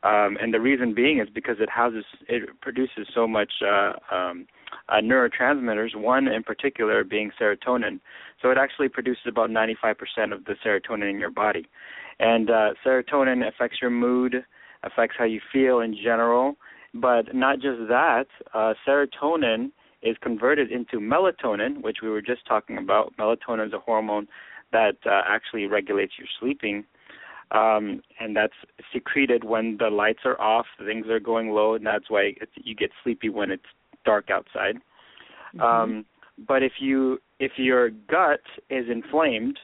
um, 0.02 0.36
and 0.40 0.52
the 0.52 0.60
reason 0.60 0.92
being 0.92 1.18
is 1.18 1.30
because 1.30 1.58
it 1.60 1.70
houses 1.70 2.04
it 2.28 2.42
produces 2.60 3.08
so 3.14 3.26
much 3.26 3.52
uh, 3.62 3.92
um, 4.10 4.46
uh, 4.90 5.00
neurotransmitters. 5.10 5.94
One 5.94 6.28
in 6.28 6.42
particular 6.42 7.04
being 7.04 7.32
serotonin. 7.40 8.00
So 8.40 8.50
it 8.50 8.58
actually 8.58 8.90
produces 8.90 9.26
about 9.26 9.48
95% 9.50 10.32
of 10.32 10.44
the 10.44 10.56
serotonin 10.62 11.08
in 11.10 11.18
your 11.18 11.30
body, 11.30 11.66
and 12.18 12.50
uh, 12.50 12.74
serotonin 12.84 13.46
affects 13.48 13.78
your 13.80 13.90
mood, 13.90 14.44
affects 14.82 15.16
how 15.18 15.24
you 15.24 15.40
feel 15.52 15.80
in 15.80 15.94
general. 15.94 16.56
But 16.94 17.34
not 17.34 17.56
just 17.56 17.78
that, 17.88 18.26
uh, 18.52 18.74
serotonin 18.86 19.70
is 20.02 20.16
converted 20.22 20.72
into 20.72 20.98
melatonin, 20.98 21.82
which 21.82 21.98
we 22.02 22.08
were 22.08 22.22
just 22.22 22.46
talking 22.46 22.78
about. 22.78 23.14
Melatonin 23.18 23.66
is 23.66 23.72
a 23.72 23.78
hormone 23.78 24.26
that 24.72 24.96
uh, 25.06 25.22
actually 25.28 25.66
regulates 25.66 26.14
your 26.18 26.28
sleeping, 26.38 26.84
um, 27.50 28.02
and 28.18 28.34
that's 28.34 28.54
secreted 28.92 29.44
when 29.44 29.76
the 29.78 29.88
lights 29.88 30.20
are 30.24 30.40
off, 30.40 30.66
things 30.84 31.06
are 31.08 31.20
going 31.20 31.50
low, 31.50 31.74
and 31.74 31.84
that's 31.84 32.08
why 32.08 32.32
it's, 32.40 32.52
you 32.54 32.74
get 32.74 32.90
sleepy 33.02 33.28
when 33.28 33.50
it's 33.50 33.64
dark 34.04 34.30
outside. 34.30 34.76
Mm-hmm. 35.54 35.60
Um, 35.60 36.04
but 36.46 36.62
if 36.62 36.72
you 36.80 37.18
if 37.38 37.52
your 37.56 37.90
gut 37.90 38.42
is 38.68 38.86
inflamed, 38.88 39.58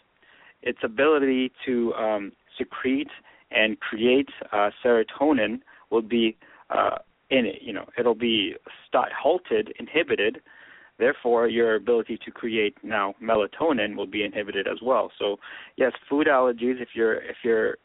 its 0.63 0.79
ability 0.83 1.53
to 1.65 1.95
um, 1.95 2.33
secrete 2.59 3.11
and 3.51 3.79
create 3.81 4.29
uh, 4.53 4.71
serotonin 4.85 5.61
will 5.91 6.03
be 6.03 6.37
uh, 6.71 6.99
in 7.31 7.47
it. 7.47 7.63
You 7.63 7.73
know, 7.73 7.87
it'll 7.99 8.15
be 8.15 8.55
st- 8.87 9.13
halted, 9.13 9.73
inhibited. 9.79 10.41
Therefore, 10.99 11.47
your 11.47 11.75
ability 11.75 12.19
to 12.25 12.31
create 12.31 12.75
now 12.83 13.15
melatonin 13.23 13.97
will 13.97 14.07
be 14.07 14.25
inhibited 14.25 14.67
as 14.67 14.79
well. 14.83 15.13
So, 15.19 15.37
yes, 15.77 15.93
food 16.09 16.27
allergies. 16.27 16.81
If 16.81 16.91
you're 16.95 17.17
if 17.17 17.37
you're 17.45 17.77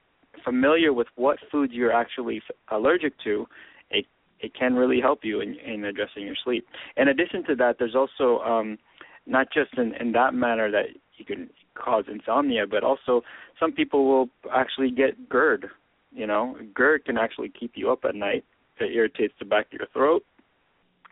familiar 0.45 0.93
with 0.93 1.07
what 1.15 1.37
foods 1.51 1.73
you're 1.73 1.91
actually 1.91 2.41
allergic 2.69 3.13
to, 3.25 3.45
it 3.89 4.05
it 4.39 4.53
can 4.53 4.75
really 4.75 5.01
help 5.01 5.19
you 5.23 5.41
in, 5.41 5.55
in 5.55 5.83
addressing 5.85 6.25
your 6.25 6.35
sleep. 6.43 6.65
In 6.97 7.09
addition 7.09 7.43
to 7.45 7.55
that, 7.55 7.75
there's 7.79 7.95
also 7.95 8.39
um, 8.43 8.77
not 9.25 9.47
just 9.53 9.77
in, 9.77 9.93
in 9.99 10.13
that 10.13 10.33
manner 10.33 10.71
that 10.71 10.85
you 11.17 11.25
can 11.25 11.49
cause 11.75 12.05
insomnia, 12.11 12.65
but 12.67 12.83
also 12.83 13.21
some 13.59 13.71
people 13.71 14.05
will 14.05 14.29
actually 14.53 14.91
get 14.91 15.29
GERD. 15.29 15.69
You 16.11 16.27
know, 16.27 16.57
GERD 16.73 17.05
can 17.05 17.17
actually 17.17 17.51
keep 17.57 17.73
you 17.75 17.91
up 17.91 17.99
at 18.07 18.15
night. 18.15 18.43
It 18.79 18.95
irritates 18.95 19.33
the 19.39 19.45
back 19.45 19.67
of 19.67 19.73
your 19.73 19.87
throat, 19.93 20.23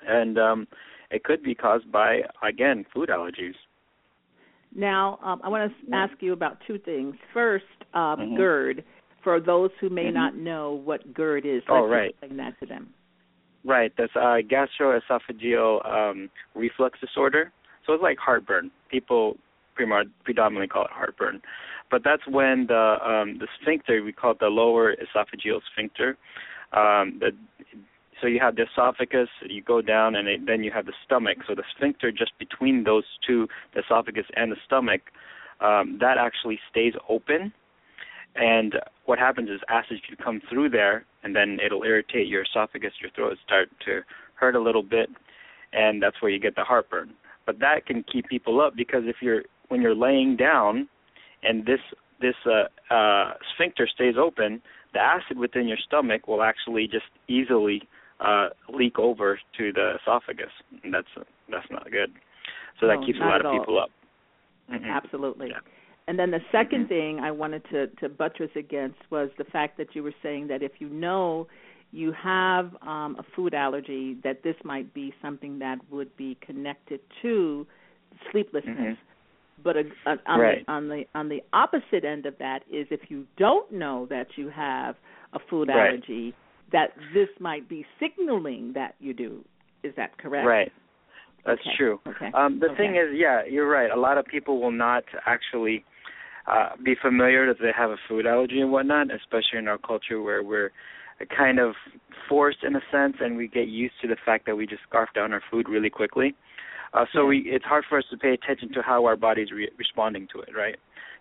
and 0.07 0.37
um, 0.39 0.67
it 1.11 1.23
could 1.23 1.43
be 1.43 1.53
caused 1.55 1.91
by 1.91 2.21
again 2.43 2.85
food 2.93 3.09
allergies. 3.09 3.53
Now, 4.75 5.19
um, 5.23 5.41
I 5.43 5.49
want 5.49 5.71
to 5.71 5.95
ask 5.95 6.13
you 6.19 6.33
about 6.33 6.57
two 6.67 6.77
things. 6.79 7.15
First, 7.33 7.65
um, 7.93 8.19
mm-hmm. 8.19 8.37
GERD. 8.37 8.83
For 9.23 9.41
those 9.41 9.69
who 9.81 9.89
may 9.89 10.05
mm-hmm. 10.05 10.13
not 10.13 10.37
know 10.37 10.81
what 10.85 11.13
GERD 11.13 11.45
is, 11.45 11.61
oh, 11.67 11.81
let's 11.81 11.91
right. 11.91 12.09
explain 12.11 12.37
that 12.37 12.57
to 12.61 12.65
them. 12.65 12.93
Right, 13.65 13.91
that's 13.97 14.15
uh, 14.15 14.37
gastroesophageal 14.49 15.85
um, 15.85 16.29
reflux 16.55 16.97
disorder. 17.01 17.51
So 17.85 17.93
it's 17.93 18.01
like 18.01 18.17
heartburn. 18.17 18.71
People 18.89 19.35
predominantly 20.23 20.67
call 20.67 20.85
it 20.85 20.91
heartburn, 20.91 21.41
but 21.91 22.03
that's 22.03 22.25
when 22.27 22.67
the 22.67 22.97
um, 23.03 23.39
the 23.39 23.47
sphincter 23.61 24.03
we 24.03 24.11
call 24.11 24.31
it 24.31 24.39
the 24.39 24.47
lower 24.47 24.95
esophageal 24.95 25.59
sphincter. 25.71 26.17
Um, 26.71 27.19
the 27.19 27.31
so 28.21 28.27
you 28.27 28.39
have 28.39 28.55
the 28.55 28.63
esophagus, 28.63 29.29
you 29.47 29.61
go 29.61 29.81
down, 29.81 30.15
and 30.15 30.27
it, 30.27 30.45
then 30.45 30.63
you 30.63 30.71
have 30.71 30.85
the 30.85 30.93
stomach. 31.05 31.37
So 31.47 31.55
the 31.55 31.63
sphincter 31.75 32.11
just 32.11 32.37
between 32.37 32.83
those 32.83 33.05
two, 33.25 33.47
the 33.73 33.81
esophagus 33.81 34.25
and 34.35 34.51
the 34.51 34.57
stomach, 34.65 35.01
um, 35.61 35.97
that 36.01 36.17
actually 36.17 36.59
stays 36.69 36.93
open. 37.07 37.53
And 38.35 38.75
what 39.05 39.19
happens 39.19 39.49
is 39.49 39.59
acid 39.69 40.01
can 40.07 40.17
come 40.23 40.41
through 40.49 40.69
there, 40.69 41.05
and 41.23 41.35
then 41.35 41.59
it'll 41.65 41.83
irritate 41.83 42.27
your 42.27 42.43
esophagus, 42.43 42.93
your 43.01 43.11
throat 43.11 43.37
start 43.45 43.69
to 43.85 44.01
hurt 44.35 44.55
a 44.55 44.61
little 44.61 44.83
bit, 44.83 45.09
and 45.73 46.01
that's 46.01 46.21
where 46.21 46.31
you 46.31 46.39
get 46.39 46.55
the 46.55 46.63
heartburn. 46.63 47.11
But 47.45 47.59
that 47.59 47.85
can 47.85 48.03
keep 48.03 48.27
people 48.27 48.61
up 48.61 48.75
because 48.75 49.03
if 49.05 49.17
you're 49.21 49.43
when 49.69 49.81
you're 49.81 49.95
laying 49.95 50.35
down, 50.35 50.87
and 51.43 51.65
this 51.65 51.79
this 52.21 52.35
uh, 52.45 52.93
uh, 52.93 53.33
sphincter 53.55 53.87
stays 53.87 54.15
open, 54.19 54.61
the 54.93 54.99
acid 54.99 55.37
within 55.37 55.67
your 55.67 55.77
stomach 55.77 56.27
will 56.27 56.43
actually 56.43 56.87
just 56.87 57.05
easily 57.27 57.87
uh, 58.19 58.49
leak 58.67 58.99
over 58.99 59.39
to 59.57 59.71
the 59.71 59.95
esophagus, 60.01 60.51
and 60.83 60.93
that's 60.93 61.07
that's 61.49 61.69
not 61.71 61.89
good. 61.91 62.11
So 62.79 62.87
that 62.87 62.99
no, 62.99 63.05
keeps 63.05 63.19
a 63.21 63.25
lot 63.25 63.45
of 63.45 63.59
people 63.59 63.79
up. 63.79 63.89
Mm-hmm. 64.71 64.85
Absolutely. 64.85 65.49
Yeah. 65.49 65.59
And 66.07 66.17
then 66.17 66.31
the 66.31 66.39
2nd 66.53 66.71
mm-hmm. 66.71 66.85
thing 66.87 67.19
I 67.19 67.31
wanted 67.31 67.63
to 67.71 67.87
to 67.87 68.09
buttress 68.09 68.51
against 68.55 68.99
was 69.09 69.29
the 69.37 69.43
fact 69.45 69.77
that 69.77 69.95
you 69.95 70.03
were 70.03 70.13
saying 70.23 70.47
that 70.47 70.63
if 70.63 70.73
you 70.79 70.89
know 70.89 71.47
you 71.91 72.11
have 72.11 72.75
um, 72.81 73.15
a 73.19 73.23
food 73.35 73.53
allergy, 73.53 74.17
that 74.23 74.43
this 74.43 74.55
might 74.63 74.93
be 74.93 75.13
something 75.21 75.59
that 75.59 75.77
would 75.89 76.15
be 76.17 76.37
connected 76.41 76.99
to 77.21 77.65
sleeplessness. 78.31 78.75
Mm-hmm. 78.75 78.93
But 79.63 79.75
a, 79.77 79.83
a, 80.05 80.15
on, 80.25 80.39
right. 80.39 80.65
the, 80.65 80.71
on 80.71 80.89
the 80.89 81.03
on 81.15 81.29
the 81.29 81.41
opposite 81.53 82.05
end 82.05 82.25
of 82.25 82.37
that 82.39 82.59
is 82.71 82.87
if 82.91 83.01
you 83.09 83.25
don't 83.37 83.71
know 83.71 84.07
that 84.09 84.27
you 84.35 84.49
have 84.49 84.95
a 85.33 85.39
food 85.49 85.67
right. 85.67 85.89
allergy, 85.89 86.33
that 86.71 86.91
this 87.13 87.29
might 87.39 87.67
be 87.67 87.85
signaling 87.99 88.73
that 88.73 88.95
you 88.99 89.13
do. 89.13 89.43
Is 89.83 89.93
that 89.97 90.17
correct? 90.17 90.47
Right. 90.47 90.71
That's 91.45 91.61
okay. 91.61 91.69
true. 91.77 91.99
Okay. 92.07 92.31
Um, 92.33 92.59
the 92.59 92.67
okay. 92.67 92.77
thing 92.77 92.95
is, 92.95 93.15
yeah, 93.15 93.41
you're 93.49 93.69
right. 93.69 93.89
A 93.91 93.99
lot 93.99 94.17
of 94.17 94.25
people 94.25 94.61
will 94.61 94.71
not 94.71 95.03
actually 95.25 95.85
uh, 96.47 96.69
be 96.83 96.95
familiar 97.01 97.47
that 97.47 97.61
they 97.61 97.71
have 97.75 97.91
a 97.91 97.97
food 98.07 98.25
allergy 98.25 98.59
and 98.59 98.71
whatnot, 98.71 99.07
especially 99.13 99.59
in 99.59 99.67
our 99.67 99.77
culture 99.77 100.21
where 100.21 100.43
we're 100.43 100.71
kind 101.35 101.59
of 101.59 101.73
forced 102.27 102.63
in 102.63 102.75
a 102.75 102.81
sense, 102.91 103.15
and 103.19 103.35
we 103.35 103.47
get 103.47 103.67
used 103.67 103.93
to 104.01 104.07
the 104.07 104.17
fact 104.25 104.45
that 104.45 104.55
we 104.55 104.65
just 104.65 104.81
scarf 104.87 105.09
down 105.15 105.33
our 105.33 105.41
food 105.49 105.67
really 105.67 105.89
quickly. 105.89 106.35
Uh, 106.93 107.05
so 107.13 107.21
yeah. 107.21 107.27
we, 107.27 107.37
it's 107.45 107.65
hard 107.65 107.83
for 107.87 107.97
us 107.97 108.05
to 108.11 108.17
pay 108.17 108.33
attention 108.33 108.71
to 108.73 108.81
how 108.81 109.05
our 109.05 109.15
body's 109.15 109.51
re- 109.51 109.69
responding 109.77 110.27
to 110.33 110.39
it, 110.41 110.49
right? 110.55 110.77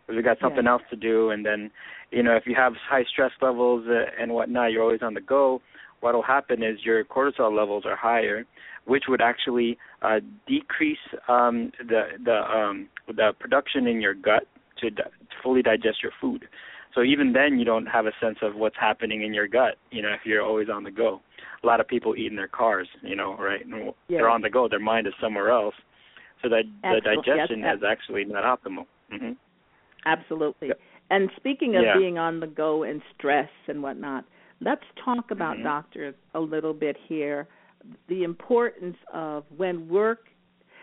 Because 0.06 0.16
we 0.16 0.22
got 0.22 0.38
something 0.40 0.64
yeah. 0.64 0.70
else 0.70 0.82
to 0.90 0.96
do, 0.96 1.30
and 1.30 1.44
then, 1.44 1.70
you 2.10 2.22
know, 2.22 2.34
if 2.34 2.44
you 2.46 2.54
have 2.54 2.72
high 2.88 3.04
stress 3.04 3.32
levels 3.42 3.86
uh, 3.88 4.04
and 4.20 4.32
whatnot, 4.32 4.72
you're 4.72 4.82
always 4.82 5.02
on 5.02 5.14
the 5.14 5.20
go. 5.20 5.60
What'll 6.00 6.22
happen 6.22 6.62
is 6.62 6.78
your 6.84 7.04
cortisol 7.04 7.54
levels 7.54 7.84
are 7.84 7.96
higher, 7.96 8.44
which 8.86 9.04
would 9.08 9.20
actually 9.20 9.76
uh, 10.00 10.20
decrease 10.46 10.96
um, 11.28 11.72
the 11.78 12.02
the 12.24 12.40
um, 12.50 12.88
the 13.08 13.32
production 13.38 13.86
in 13.86 14.00
your 14.00 14.14
gut 14.14 14.46
to, 14.80 14.90
di- 14.90 15.02
to 15.02 15.36
fully 15.42 15.60
digest 15.60 16.02
your 16.02 16.12
food. 16.20 16.46
So 16.94 17.02
even 17.02 17.32
then, 17.32 17.58
you 17.58 17.64
don't 17.64 17.86
have 17.86 18.06
a 18.06 18.12
sense 18.20 18.38
of 18.42 18.54
what's 18.56 18.76
happening 18.78 19.22
in 19.22 19.34
your 19.34 19.46
gut. 19.46 19.76
You 19.90 20.02
know, 20.02 20.10
if 20.10 20.20
you're 20.24 20.42
always 20.42 20.68
on 20.68 20.84
the 20.84 20.90
go. 20.90 21.20
A 21.62 21.66
lot 21.66 21.80
of 21.80 21.88
people 21.88 22.14
eat 22.16 22.30
in 22.30 22.36
their 22.36 22.48
cars. 22.48 22.88
You 23.02 23.16
know, 23.16 23.36
right? 23.36 23.64
Yeah. 23.68 23.90
They're 24.08 24.30
on 24.30 24.42
the 24.42 24.50
go. 24.50 24.68
Their 24.68 24.80
mind 24.80 25.06
is 25.06 25.12
somewhere 25.20 25.50
else. 25.50 25.74
So 26.42 26.48
that 26.48 26.64
the 26.82 27.00
digestion 27.02 27.60
yes, 27.60 27.78
is 27.78 27.82
actually 27.82 28.24
not 28.24 28.44
optimal. 28.44 28.86
Mm-hmm. 29.12 29.32
Absolutely. 30.06 30.70
And 31.10 31.30
speaking 31.36 31.76
of 31.76 31.82
Yeah. 31.82 31.96
being 31.96 32.18
on 32.18 32.38
the 32.40 32.46
go 32.46 32.84
and 32.84 33.02
stress 33.16 33.50
and 33.66 33.82
whatnot, 33.82 34.24
let's 34.60 34.84
talk 35.04 35.30
about 35.30 35.56
Mhm. 35.56 35.64
doctors 35.64 36.14
a 36.34 36.40
little 36.40 36.74
bit 36.74 36.96
here. 36.96 37.48
The 38.06 38.22
importance 38.24 38.96
of 39.12 39.44
when 39.56 39.88
work. 39.88 40.28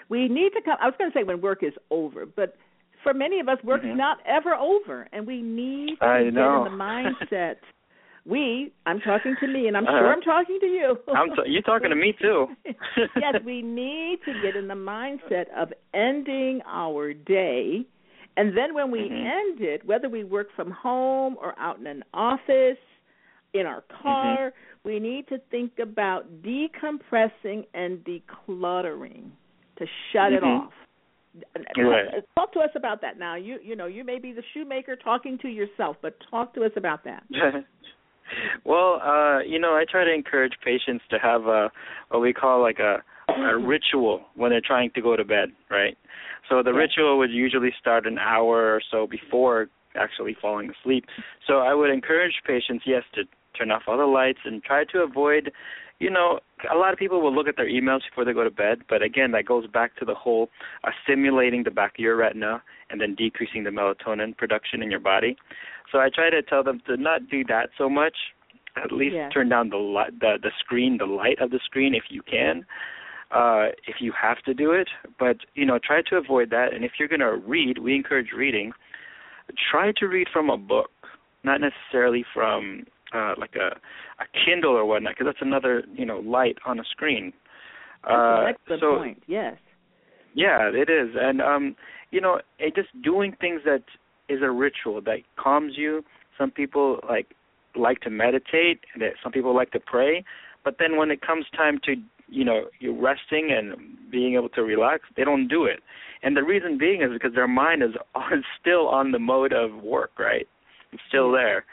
We 0.09 0.27
need 0.27 0.53
to 0.53 0.61
come. 0.61 0.77
I 0.79 0.85
was 0.87 0.95
going 0.97 1.11
to 1.11 1.17
say 1.17 1.23
when 1.23 1.41
work 1.41 1.63
is 1.63 1.73
over, 1.89 2.25
but 2.25 2.57
for 3.05 3.13
many 3.13 3.39
of 3.39 3.47
us, 3.47 3.57
work 3.63 3.81
Mhm. 3.83 3.91
is 3.91 3.97
not 3.97 4.17
ever 4.25 4.53
over, 4.55 5.07
and 5.13 5.25
we 5.25 5.41
need 5.41 5.99
to 6.01 6.05
I 6.05 6.23
get 6.25 6.33
know. 6.33 6.65
in 6.65 6.71
the 6.77 6.83
mindset. 6.83 7.55
we. 8.25 8.73
I'm 8.87 8.99
talking 9.01 9.35
to 9.39 9.47
me, 9.47 9.67
and 9.67 9.77
I'm 9.77 9.85
Uh-huh. 9.87 9.99
sure 9.99 10.11
I'm 10.11 10.21
talking 10.21 10.59
to 10.59 10.65
you. 10.65 10.97
I'm 11.13 11.29
t- 11.35 11.51
you're 11.51 11.61
talking 11.61 11.91
to 11.91 11.95
me 11.95 12.11
too. 12.19 12.49
yes, 13.15 13.35
we 13.45 13.61
need 13.61 14.17
to 14.25 14.33
get 14.41 14.55
in 14.55 14.67
the 14.67 14.73
mindset 14.73 15.45
of 15.55 15.71
ending 15.93 16.61
our 16.65 17.13
day. 17.13 17.85
And 18.37 18.57
then 18.57 18.73
when 18.73 18.89
we 18.91 19.01
Mhm. 19.01 19.25
end 19.41 19.61
it, 19.61 19.85
whether 19.85 20.09
we 20.09 20.23
work 20.23 20.51
from 20.55 20.71
home 20.71 21.37
or 21.39 21.53
out 21.59 21.77
in 21.77 21.85
an 21.87 22.03
office, 22.13 22.79
in 23.53 23.65
our 23.67 23.81
car, 24.01 24.51
we 24.83 24.99
need 24.99 25.27
to 25.27 25.37
think 25.51 25.79
about 25.79 26.25
decompressing 26.41 27.65
and 27.73 28.03
decluttering 28.03 29.29
to 29.77 29.85
shut 30.11 30.33
it 30.33 30.43
Mhm. 30.43 30.61
off. 30.65 30.73
Right. 31.77 32.23
Talk 32.37 32.53
to 32.53 32.59
us 32.59 32.69
about 32.75 33.01
that 33.01 33.19
now. 33.19 33.35
You 33.35 33.59
you 33.61 33.75
know, 33.75 33.87
you 33.87 34.03
may 34.03 34.19
be 34.19 34.31
the 34.31 34.43
shoemaker 34.53 34.95
talking 34.95 35.37
to 35.39 35.47
yourself, 35.47 35.97
but 36.01 36.15
talk 36.29 36.53
to 36.55 36.63
us 36.63 36.71
about 36.75 37.03
that. 37.03 37.23
well, 38.65 39.01
uh, 39.03 39.39
you 39.39 39.59
know, 39.59 39.71
I 39.71 39.85
try 39.89 40.03
to 40.05 40.13
encourage 40.13 40.53
patients 40.63 41.03
to 41.09 41.17
have 41.19 41.45
a 41.45 41.71
what 42.09 42.21
we 42.21 42.33
call 42.33 42.61
like 42.61 42.79
a 42.79 43.03
a 43.27 43.57
ritual 43.59 44.21
when 44.35 44.51
they're 44.51 44.61
trying 44.65 44.91
to 44.91 45.01
go 45.01 45.15
to 45.15 45.23
bed, 45.23 45.49
right? 45.69 45.97
So 46.49 46.61
the 46.63 46.71
Yeah. 46.71 46.79
ritual 46.79 47.17
would 47.17 47.31
usually 47.31 47.73
start 47.79 48.05
an 48.05 48.17
hour 48.19 48.73
or 48.73 48.81
so 48.91 49.07
before 49.07 49.67
actually 49.95 50.35
falling 50.41 50.69
asleep. 50.69 51.05
So 51.47 51.59
I 51.59 51.73
would 51.73 51.89
encourage 51.89 52.33
patients, 52.45 52.83
yes, 52.85 53.03
to 53.13 53.23
turn 53.57 53.71
off 53.71 53.83
all 53.87 53.97
the 53.97 54.05
lights 54.05 54.39
and 54.45 54.63
try 54.63 54.83
to 54.85 54.99
avoid, 54.99 55.51
you 55.99 56.09
know, 56.09 56.39
a 56.71 56.75
lot 56.75 56.93
of 56.93 56.99
people 56.99 57.21
will 57.21 57.33
look 57.33 57.47
at 57.47 57.55
their 57.55 57.69
emails 57.69 58.01
before 58.09 58.25
they 58.25 58.33
go 58.33 58.43
to 58.43 58.51
bed, 58.51 58.79
but 58.89 59.01
again, 59.01 59.31
that 59.31 59.45
goes 59.45 59.65
back 59.67 59.95
to 59.97 60.05
the 60.05 60.15
whole 60.15 60.49
uh, 60.83 60.91
stimulating 61.03 61.63
the 61.63 61.71
back 61.71 61.93
of 61.97 61.99
your 61.99 62.15
retina 62.17 62.61
and 62.89 62.99
then 62.99 63.15
decreasing 63.15 63.63
the 63.63 63.69
melatonin 63.69 64.35
production 64.35 64.81
in 64.83 64.91
your 64.91 64.99
body. 64.99 65.37
So 65.91 65.99
I 65.99 66.09
try 66.13 66.29
to 66.29 66.41
tell 66.41 66.63
them 66.63 66.81
to 66.87 66.97
not 66.97 67.29
do 67.29 67.43
that 67.45 67.69
so 67.77 67.89
much. 67.89 68.15
At 68.75 68.91
least 68.91 69.15
Yeah. 69.15 69.29
turn 69.29 69.47
down 69.47 69.69
the 69.69 69.77
light, 69.77 70.19
the 70.19 70.37
the 70.41 70.51
screen, 70.59 70.97
the 70.97 71.05
light 71.05 71.39
of 71.39 71.49
the 71.49 71.59
screen 71.59 71.95
if 71.95 72.03
you 72.09 72.21
can 72.21 72.65
uh, 73.31 73.67
if 73.87 73.97
you 73.99 74.11
have 74.19 74.41
to 74.43 74.53
do 74.53 74.71
it. 74.71 74.89
But 75.19 75.37
you 75.53 75.65
know, 75.65 75.79
try 75.79 76.01
to 76.09 76.17
avoid 76.17 76.49
that. 76.51 76.73
And 76.73 76.83
if 76.83 76.93
you're 76.99 77.07
going 77.07 77.21
to 77.21 77.35
read, 77.35 77.77
we 77.77 77.95
encourage 77.95 78.31
reading. 78.35 78.71
Try 79.71 79.91
to 79.97 80.07
read 80.07 80.27
from 80.31 80.49
a 80.49 80.57
book, 80.57 80.91
not 81.43 81.61
necessarily 81.61 82.25
from 82.33 82.85
uh, 83.15 83.33
like 83.39 83.55
a 83.55 83.75
a 84.21 84.25
Kindle 84.45 84.73
or 84.73 84.85
whatnot, 84.85 85.13
because 85.13 85.27
that's 85.27 85.41
another 85.41 85.83
you 85.93 86.05
know 86.05 86.19
light 86.19 86.57
on 86.65 86.79
a 86.79 86.83
screen. 86.83 87.33
That's 88.03 88.13
uh, 88.13 88.41
an 88.41 88.53
excellent 88.53 88.81
so, 88.81 88.97
point. 88.97 89.23
Yes. 89.27 89.57
Yeah, 90.33 90.69
it 90.73 90.89
is, 90.89 91.15
and 91.17 91.41
um, 91.41 91.75
you 92.11 92.19
know, 92.19 92.39
it 92.59 92.75
just 92.75 92.89
doing 93.01 93.35
things 93.39 93.61
that 93.65 93.83
is 94.27 94.41
a 94.41 94.51
ritual 94.51 95.01
that 95.01 95.19
calms 95.37 95.73
you. 95.77 96.03
Some 96.37 96.51
people 96.51 96.99
like 97.07 97.27
like 97.75 98.01
to 98.01 98.09
meditate, 98.09 98.81
and 98.93 99.01
that 99.01 99.13
some 99.23 99.31
people 99.31 99.55
like 99.55 99.71
to 99.71 99.79
pray, 99.79 100.23
but 100.63 100.75
then 100.79 100.97
when 100.97 101.11
it 101.11 101.21
comes 101.21 101.45
time 101.55 101.79
to 101.85 101.95
you 102.27 102.43
know 102.43 102.65
you're 102.79 102.99
resting 102.99 103.49
and 103.51 103.75
being 104.11 104.35
able 104.35 104.49
to 104.49 104.61
relax, 104.61 105.03
they 105.15 105.23
don't 105.23 105.47
do 105.47 105.65
it. 105.65 105.79
And 106.23 106.35
the 106.35 106.43
reason 106.43 106.77
being 106.77 107.01
is 107.01 107.11
because 107.13 107.33
their 107.35 107.47
mind 107.47 107.83
is 107.83 107.91
on, 108.15 108.43
still 108.59 108.87
on 108.87 109.11
the 109.11 109.19
mode 109.19 109.53
of 109.53 109.83
work, 109.83 110.11
right? 110.19 110.47
It's 110.91 111.01
still 111.07 111.31
there. 111.31 111.65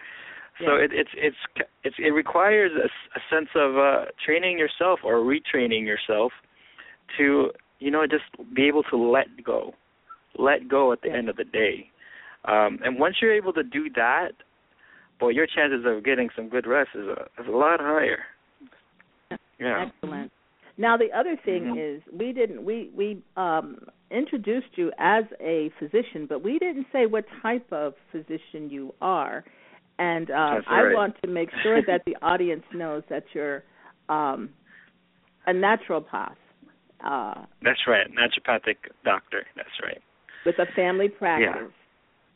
So 0.61 0.77
it, 0.77 0.91
it's 0.93 1.11
it's 1.17 1.37
it's 1.83 1.97
it 1.99 2.11
requires 2.11 2.71
a, 2.73 2.87
a 2.87 3.21
sense 3.31 3.49
of 3.57 3.77
uh, 3.77 4.05
training 4.25 4.59
yourself 4.59 5.01
or 5.03 5.17
retraining 5.17 5.85
yourself 5.85 6.33
to 7.19 7.51
you 7.81 7.91
know 7.91 8.07
just 8.07 8.25
be 8.55 8.69
able 8.69 8.83
to 8.85 8.97
let 8.97 9.27
go, 9.45 9.75
let 10.39 10.69
go 10.69 10.93
at 10.93 11.01
the 11.03 11.09
Yeah. 11.09 11.17
end 11.17 11.29
of 11.29 11.37
the 11.37 11.45
day. 11.45 11.91
Um, 12.45 12.79
and 12.85 12.99
once 12.99 13.17
you're 13.21 13.33
able 13.35 13.53
to 13.55 13.63
do 13.63 13.89
that, 13.97 14.33
boy, 15.19 15.31
your 15.31 15.47
chances 15.47 15.85
of 15.87 16.05
getting 16.05 16.29
some 16.37 16.49
good 16.49 16.67
rest 16.67 16.91
is 16.95 17.07
a, 17.07 17.23
is 17.41 17.49
a 17.49 17.57
lot 17.57 17.81
higher. 17.81 18.25
Yeah. 19.59 19.87
Excellent. 19.87 20.31
Now 20.77 20.97
the 20.97 21.13
other 21.13 21.37
thing 21.45 21.65
Mhm. 21.65 21.97
is 21.97 22.03
we 22.13 22.33
didn't 22.33 22.65
we 22.65 22.91
we 22.95 23.23
um 23.37 23.79
introduced 24.11 24.77
you 24.77 24.93
as 24.99 25.25
a 25.41 25.71
physician, 25.79 26.27
but 26.27 26.43
we 26.43 26.59
didn't 26.59 26.87
say 26.93 27.07
what 27.07 27.25
type 27.41 27.67
of 27.73 27.95
physician 28.11 28.69
you 28.71 28.95
are. 29.01 29.45
And 29.99 30.31
uh, 30.31 30.55
That's 30.55 30.67
I 30.69 30.95
want 30.95 31.15
to 31.23 31.29
make 31.31 31.49
sure 31.63 31.83
that 31.83 32.03
the 32.07 32.17
audience 32.23 32.65
knows 32.75 33.03
that 33.11 33.25
you're 33.35 33.63
um 34.09 34.51
a 35.47 35.53
naturopath 35.53 36.37
uh 37.05 37.45
That's 37.63 37.81
right, 37.87 38.07
naturopathic 38.11 38.77
doctor. 39.05 39.47
That's 39.57 39.69
right. 39.83 40.01
with 40.45 40.59
a 40.59 40.67
family 40.75 41.09
practice. 41.09 41.71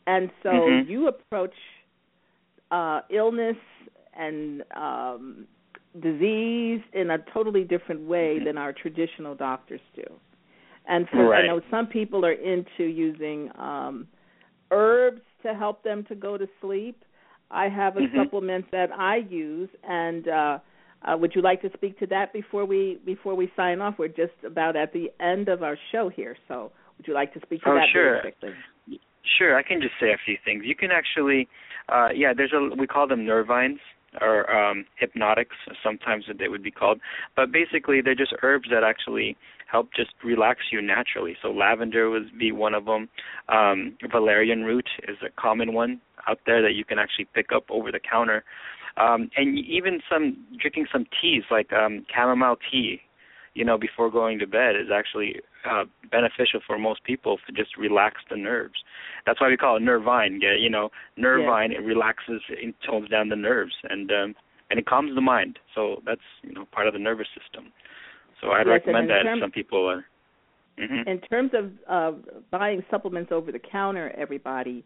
And 0.05 0.29
so 0.43 0.49
Mhm. 0.49 0.87
you 0.87 1.07
approach 1.07 1.53
uh 2.71 3.01
illness 3.09 3.57
and 4.17 4.63
um 4.75 5.47
disease 6.01 6.81
in 6.93 7.09
a 7.11 7.17
totally 7.33 7.63
different 7.63 8.01
way 8.07 8.39
Mhm. 8.39 8.45
than 8.45 8.57
our 8.57 8.71
traditional 8.71 9.35
doctors 9.35 9.81
do. 9.95 10.03
And 10.87 11.09
for 11.09 11.27
Right. 11.29 11.43
I 11.43 11.47
know 11.47 11.59
some 11.71 11.87
people 11.87 12.25
are 12.25 12.31
into 12.53 12.83
using 12.83 13.51
um 13.57 14.07
herbs 14.71 15.21
to 15.43 15.53
help 15.53 15.83
them 15.83 16.03
to 16.05 16.15
go 16.15 16.37
to 16.37 16.47
sleep. 16.61 17.03
I 17.51 17.69
have 17.69 17.97
a 17.97 18.01
Mhm. 18.01 18.25
supplement 18.25 18.69
that 18.71 18.91
I 18.91 19.17
use 19.17 19.69
and 19.83 20.27
uh 20.27 20.59
uh, 21.03 21.15
would 21.17 21.33
you 21.35 21.41
like 21.41 21.61
to 21.61 21.69
speak 21.73 21.97
to 21.99 22.07
that 22.07 22.33
before 22.33 22.65
we 22.65 22.99
before 23.05 23.35
we 23.35 23.51
sign 23.55 23.81
off? 23.81 23.95
We're 23.99 24.07
just 24.07 24.33
about 24.45 24.75
at 24.75 24.93
the 24.93 25.11
end 25.19 25.47
of 25.47 25.63
our 25.63 25.77
show 25.91 26.09
here, 26.09 26.35
so 26.47 26.71
would 26.97 27.07
you 27.07 27.13
like 27.13 27.33
to 27.33 27.39
speak 27.41 27.61
to 27.63 27.69
Oh, 27.69 27.75
that 27.75 27.87
sure. 27.91 28.21
quickly? 28.21 28.49
Sure, 29.37 29.57
I 29.57 29.63
can 29.63 29.81
just 29.81 29.93
say 29.99 30.07
a 30.11 30.17
few 30.25 30.37
things. 30.43 30.63
You 30.65 30.75
can 30.75 30.89
actually, 30.91 31.47
uh, 31.89 32.09
yeah, 32.15 32.33
there's 32.35 32.53
a 32.53 32.75
we 32.75 32.87
call 32.87 33.07
them 33.07 33.25
nervines 33.25 33.79
or 34.21 34.49
um, 34.51 34.85
hypnotics. 34.95 35.55
Sometimes 35.83 36.25
they 36.39 36.47
would 36.47 36.63
be 36.63 36.71
called, 36.71 36.99
but 37.35 37.51
basically 37.51 38.01
they're 38.01 38.15
just 38.15 38.33
herbs 38.41 38.69
that 38.71 38.83
actually 38.83 39.37
help 39.69 39.89
just 39.93 40.11
relax 40.23 40.61
you 40.71 40.81
naturally. 40.81 41.35
So 41.41 41.51
lavender 41.51 42.09
would 42.09 42.37
be 42.39 42.51
one 42.51 42.73
of 42.73 42.85
them. 42.85 43.09
Um, 43.49 43.97
valerian 44.09 44.63
root 44.63 44.87
is 45.07 45.17
a 45.21 45.29
common 45.39 45.73
one 45.73 46.01
out 46.27 46.39
there 46.45 46.61
that 46.61 46.73
you 46.73 46.85
can 46.85 46.99
actually 46.99 47.25
pick 47.33 47.47
up 47.55 47.65
over 47.69 47.91
the 47.91 47.99
counter. 47.99 48.43
Um, 48.97 49.29
and 49.37 49.57
even 49.59 50.01
some 50.11 50.45
drinking 50.59 50.87
some 50.91 51.05
teas 51.21 51.43
like 51.51 51.71
um, 51.71 52.05
chamomile 52.13 52.57
tea, 52.71 52.99
you 53.53 53.63
know, 53.63 53.77
before 53.77 54.09
going 54.09 54.39
to 54.39 54.47
bed 54.47 54.75
is 54.75 54.87
actually 54.93 55.41
uh, 55.69 55.83
beneficial 56.09 56.59
for 56.65 56.77
most 56.79 57.03
people 57.03 57.37
to 57.45 57.53
just 57.53 57.77
relax 57.77 58.21
the 58.29 58.37
nerves. 58.37 58.75
That's 59.25 59.39
why 59.39 59.49
we 59.49 59.57
call 59.57 59.77
it 59.77 59.81
nervine. 59.81 60.39
Yeah, 60.41 60.55
you 60.59 60.69
know, 60.69 60.89
nervine 61.15 61.71
it 61.71 61.83
relaxes, 61.83 62.41
it 62.49 62.75
tones 62.87 63.09
down 63.09 63.29
the 63.29 63.35
nerves, 63.35 63.73
and 63.89 64.11
um, 64.11 64.35
and 64.69 64.79
it 64.79 64.85
calms 64.85 65.13
the 65.15 65.21
mind. 65.21 65.59
So 65.75 66.01
that's 66.05 66.21
you 66.41 66.53
know 66.53 66.65
part 66.71 66.87
of 66.87 66.93
the 66.93 66.99
nervous 66.99 67.27
system. 67.39 67.71
So 68.41 68.51
I'd 68.51 68.67
Yes, 68.67 68.81
recommend 68.81 69.09
that 69.09 69.23
term- 69.23 69.37
if 69.37 69.43
some 69.43 69.51
people 69.51 69.87
are. 69.89 70.05
hmm 70.77 71.09
In 71.09 71.19
terms 71.21 71.51
of 71.53 71.71
uh, 71.87 72.17
buying 72.51 72.83
supplements 72.91 73.31
over 73.31 73.51
the 73.51 73.59
counter, 73.59 74.13
everybody, 74.17 74.83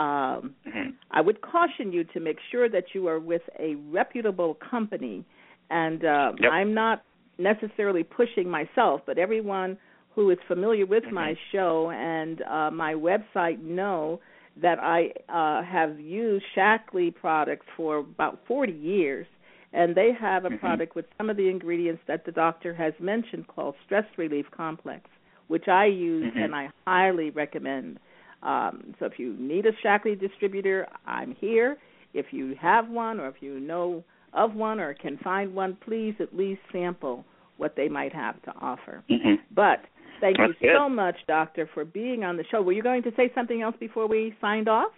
um, 0.00 0.54
hmm 0.64 0.90
I 1.12 1.20
would 1.20 1.40
caution 1.40 1.92
you 1.92 2.04
to 2.14 2.20
make 2.20 2.38
sure 2.50 2.68
that 2.68 2.84
you 2.94 3.08
are 3.08 3.18
with 3.18 3.42
a 3.58 3.74
reputable 3.90 4.56
company. 4.70 5.24
And 5.70 6.04
uh, 6.04 6.32
Yep. 6.40 6.52
I'm 6.52 6.72
not 6.74 7.02
necessarily 7.38 8.04
pushing 8.04 8.48
myself, 8.48 9.00
but 9.06 9.18
everyone 9.18 9.76
who 10.14 10.30
is 10.30 10.38
familiar 10.46 10.86
with 10.86 11.04
my 11.12 11.30
Mm-hmm. 11.30 11.50
show 11.52 11.90
and 11.90 12.42
uh, 12.42 12.70
my 12.70 12.94
website 12.94 13.60
know 13.60 14.20
that 14.62 14.78
I 14.78 15.00
uh, 15.28 15.62
have 15.64 15.98
used 16.00 16.44
Shaklee 16.56 17.14
products 17.14 17.66
for 17.76 17.98
about 17.98 18.38
40 18.46 18.72
years, 18.72 19.26
and 19.72 19.94
they 19.94 20.10
have 20.20 20.44
a 20.44 20.50
Mhm. 20.50 20.60
product 20.60 20.94
with 20.96 21.06
some 21.18 21.30
of 21.30 21.36
the 21.36 21.48
ingredients 21.48 22.02
that 22.06 22.24
the 22.24 22.32
doctor 22.32 22.72
has 22.74 22.92
mentioned 23.00 23.46
called 23.48 23.74
Stress 23.84 24.06
Relief 24.16 24.46
Complex, 24.50 25.02
which 25.48 25.66
I 25.68 25.86
use 25.86 26.32
Mhm. 26.34 26.44
and 26.44 26.54
I 26.54 26.68
highly 26.86 27.30
recommend. 27.30 27.98
Um, 28.42 28.94
so 28.98 29.06
if 29.06 29.18
you 29.18 29.34
need 29.38 29.66
a 29.66 29.72
Shaklee 29.84 30.18
distributor, 30.18 30.86
I'm 31.06 31.32
here. 31.40 31.76
If 32.14 32.26
you 32.32 32.54
have 32.60 32.88
one 32.88 33.20
or 33.20 33.28
if 33.28 33.36
you 33.40 33.60
know 33.60 34.02
of 34.32 34.54
one 34.54 34.80
or 34.80 34.94
can 34.94 35.18
find 35.18 35.54
one, 35.54 35.76
please 35.84 36.14
at 36.20 36.34
least 36.36 36.60
sample 36.72 37.24
what 37.58 37.76
they 37.76 37.88
might 37.88 38.12
have 38.12 38.40
to 38.42 38.52
offer. 38.60 39.02
hmm 39.08 39.34
But 39.54 39.80
thank 40.20 40.38
That's 40.38 40.52
you 40.60 40.68
good. 40.68 40.76
so 40.76 40.88
much, 40.88 41.16
Doctor, 41.28 41.68
for 41.74 41.84
being 41.84 42.24
on 42.24 42.36
the 42.36 42.44
show. 42.50 42.62
Were 42.62 42.72
you 42.72 42.82
going 42.82 43.02
to 43.02 43.10
say 43.16 43.30
something 43.34 43.60
else 43.62 43.76
before 43.78 44.08
we 44.08 44.34
signed 44.40 44.68
off? 44.68 44.92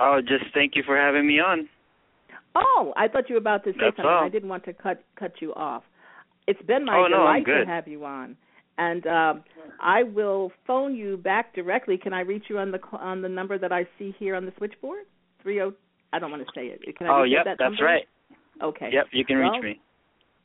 Oh, 0.00 0.20
just 0.20 0.44
thank 0.54 0.76
you 0.76 0.82
for 0.84 0.96
having 0.96 1.26
me 1.26 1.40
on. 1.40 1.68
Oh, 2.54 2.92
I 2.96 3.08
thought 3.08 3.28
you 3.28 3.34
were 3.34 3.40
about 3.40 3.64
to 3.64 3.72
say 3.72 3.76
That's 3.80 3.96
something. 3.96 4.06
all. 4.10 4.24
I 4.24 4.28
didn't 4.28 4.48
want 4.48 4.64
to 4.64 4.72
cut 4.72 5.02
cut 5.16 5.32
you 5.40 5.54
off. 5.54 5.82
It's 6.46 6.60
been 6.62 6.84
my 6.84 6.98
Oh, 6.98 7.06
no, 7.08 7.18
delight 7.18 7.44
to 7.44 7.52
good. 7.58 7.68
have 7.68 7.86
you 7.86 8.04
on, 8.04 8.36
and 8.78 9.06
um, 9.06 9.44
I 9.80 10.02
will 10.04 10.50
phone 10.66 10.94
you 10.94 11.16
back 11.18 11.54
directly. 11.54 11.98
Can 11.98 12.12
I 12.12 12.20
reach 12.20 12.44
you 12.48 12.58
on 12.58 12.70
the 12.70 12.80
on 12.92 13.20
the 13.22 13.28
number 13.28 13.58
that 13.58 13.72
I 13.72 13.86
see 13.98 14.14
here 14.18 14.34
on 14.34 14.46
the 14.46 14.52
switchboard? 14.56 15.04
Three 15.42 15.60
oh. 15.60 15.72
I 16.12 16.18
don't 16.18 16.30
want 16.30 16.42
to 16.42 16.48
say 16.54 16.68
it. 16.68 16.80
Can 16.96 17.06
I 17.06 17.20
Oh, 17.20 17.22
yep, 17.24 17.40
at 17.40 17.44
that 17.44 17.56
that's 17.58 17.70
number? 17.72 17.84
right. 17.84 18.08
Okay. 18.62 18.88
Yep, 18.92 19.06
you 19.12 19.24
can 19.26 19.38
Well, 19.40 19.50
reach 19.50 19.62
me. 19.62 19.80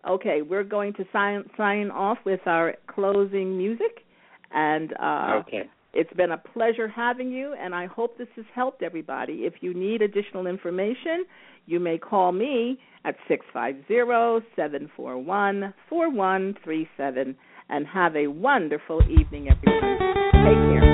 Okay, 0.08 0.42
we're 0.42 0.66
going 0.66 0.92
to 0.94 1.06
sign 1.14 1.46
sign 1.56 1.90
off 1.90 2.18
with 2.26 2.42
our 2.46 2.76
closing 2.88 3.58
music, 3.58 4.04
and 4.52 4.94
uh, 5.00 5.40
okay. 5.40 5.64
it's 5.94 6.12
been 6.14 6.32
a 6.32 6.38
pleasure 6.38 6.90
having 6.90 7.32
you, 7.32 7.56
and 7.58 7.74
I 7.74 7.86
hope 7.86 8.18
this 8.18 8.28
has 8.36 8.46
helped 8.54 8.84
everybody. 8.84 9.46
If 9.46 9.54
you 9.62 9.74
need 9.74 10.02
additional 10.02 10.46
information, 10.48 11.24
you 11.66 11.80
may 11.80 11.98
call 11.98 12.34
me 12.34 12.78
at 13.06 13.16
six 13.30 13.46
five 13.54 13.76
zero 13.88 14.42
seven 14.58 14.92
four 14.98 15.18
one 15.18 15.74
four 15.88 16.12
one 16.12 16.56
three 16.66 16.90
seven, 16.98 17.36
and 17.70 17.88
have 17.88 18.16
a 18.16 18.28
wonderful 18.28 19.02
evening, 19.04 19.50
everyone. 19.50 19.98
Take 20.44 20.82
care. 20.82 20.93